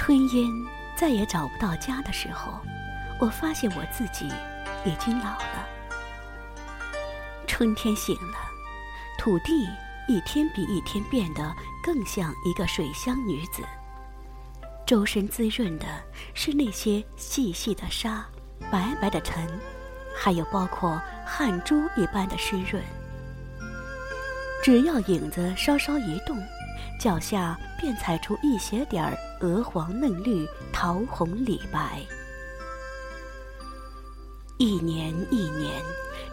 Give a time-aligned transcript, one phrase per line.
[0.00, 0.50] 春烟
[0.96, 2.58] 再也找不到家的时候，
[3.20, 4.26] 我发现我自己
[4.82, 5.68] 已经老了。
[7.46, 8.38] 春天醒了，
[9.18, 9.68] 土地
[10.08, 13.62] 一天比一天变得更像一个水乡女子。
[14.86, 15.86] 周身滋润的
[16.32, 18.24] 是那些细细的沙、
[18.70, 19.46] 白白的尘，
[20.16, 22.82] 还有包括汗珠一般的湿润。
[24.64, 26.38] 只要影子稍稍一动，
[26.98, 32.00] 脚下便踩出一些点儿鹅黄嫩绿、桃红李白。
[34.58, 35.82] 一年一年，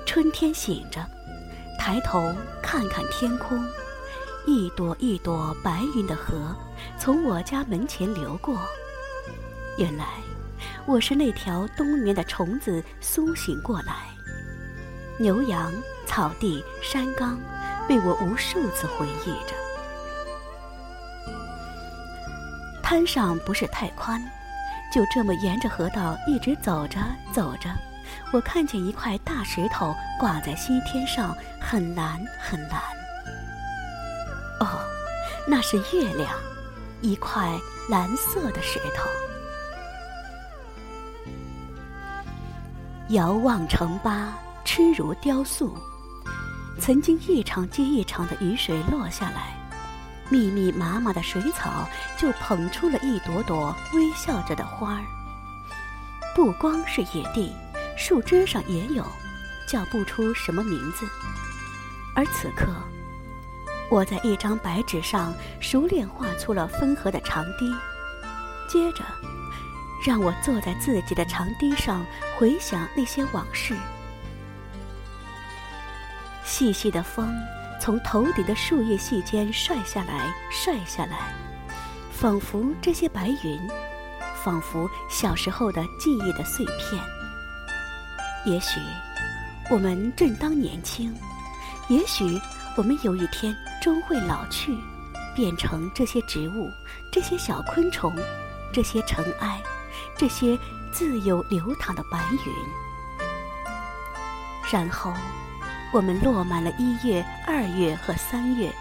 [0.05, 1.05] 春天醒着，
[1.79, 3.65] 抬头看看天空，
[4.45, 6.55] 一朵一朵白云的河
[6.97, 8.57] 从我家门前流过。
[9.77, 10.05] 原来，
[10.85, 14.07] 我是那条冬眠的虫子苏醒过来。
[15.17, 15.71] 牛羊、
[16.05, 17.39] 草地、山岗。
[17.87, 19.55] 被我无数次回忆着。
[22.89, 24.17] 滩上不是太宽，
[24.93, 26.97] 就这么沿着河道一直走着
[27.33, 27.69] 走着，
[28.31, 32.81] 我看见一块大石头挂在西天上，很蓝很蓝。
[34.61, 34.79] 哦，
[35.45, 36.31] 那是月亮，
[37.01, 39.09] 一块蓝色的石头。
[43.09, 45.77] 遥望城巴，痴如雕塑。
[46.79, 49.53] 曾经一场接一场的雨水落下来，
[50.29, 55.03] 密密麻麻的水草就捧出了一朵朵微笑着的花儿。
[56.35, 57.53] 不光是野地，
[57.97, 59.05] 树枝上也有，
[59.67, 61.07] 叫不出什么名字。
[62.13, 62.67] 而此刻，
[63.89, 67.73] 我在一张白纸上熟练画出了分河的长堤，
[68.67, 69.03] 接着，
[70.05, 72.05] 让我坐在自己的长堤上
[72.37, 73.75] 回想那些往事。
[76.43, 77.33] 细细的风
[77.79, 81.33] 从头顶的树叶隙间摔下来，摔下来，
[82.11, 83.59] 仿佛这些白云，
[84.43, 87.01] 仿佛小时候的记忆的碎片。
[88.45, 88.79] 也许
[89.69, 91.15] 我们正当年轻，
[91.87, 92.39] 也许
[92.75, 94.75] 我们有一天终会老去，
[95.35, 96.69] 变成这些植物、
[97.11, 98.13] 这些小昆虫、
[98.73, 99.61] 这些尘埃、
[100.17, 100.57] 这些
[100.91, 102.53] 自由流淌的白云，
[104.71, 105.13] 然后。
[105.93, 108.71] 我们落满了一月、二月和三月，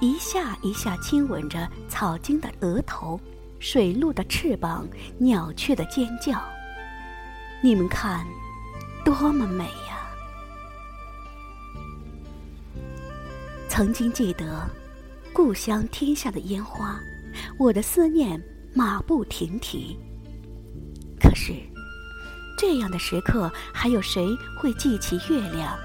[0.00, 3.18] 一下一下亲吻着草茎的额头，
[3.60, 6.42] 水鹿的翅膀，鸟雀的尖叫。
[7.62, 8.26] 你们看，
[9.04, 10.10] 多么美呀！
[13.68, 14.68] 曾经记得
[15.32, 17.00] 故乡天下的烟花，
[17.58, 18.42] 我的思念
[18.74, 19.96] 马不停蹄。
[21.20, 21.54] 可是，
[22.58, 24.26] 这样的时刻，还有谁
[24.58, 25.78] 会记起月亮？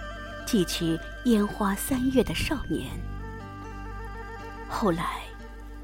[0.45, 2.91] 记起烟花三月的少年。
[4.69, 5.21] 后来，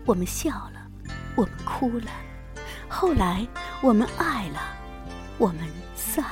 [0.06, 0.88] 我们笑了，
[1.36, 2.08] 我们哭了；
[2.88, 3.48] 后来，
[3.82, 4.60] 我们爱了，
[5.38, 5.60] 我们
[5.96, 6.32] 散了。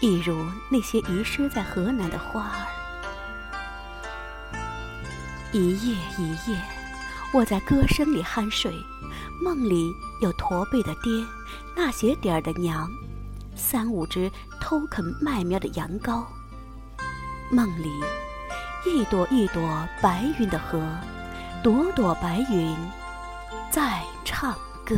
[0.00, 2.66] 一如那些遗失在河南的花儿。
[5.52, 6.60] 一夜一夜，
[7.32, 8.72] 我在歌声里酣睡，
[9.42, 11.24] 梦里有驼背的爹，
[11.74, 12.88] 那些点儿的娘，
[13.56, 14.30] 三五只
[14.60, 16.24] 偷啃麦苗的羊羔。
[17.50, 17.90] 梦里，
[18.84, 20.82] 一朵一朵白云的河，
[21.62, 22.76] 朵朵白云
[23.70, 24.52] 在唱
[24.84, 24.96] 歌。